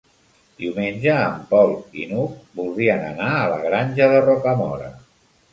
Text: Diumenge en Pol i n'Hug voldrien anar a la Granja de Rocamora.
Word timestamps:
Diumenge 0.61 1.17
en 1.25 1.43
Pol 1.51 1.75
i 2.03 2.07
n'Hug 2.13 2.33
voldrien 2.63 3.05
anar 3.13 3.29
a 3.43 3.47
la 3.55 3.63
Granja 3.69 4.09
de 4.15 4.25
Rocamora. 4.29 4.91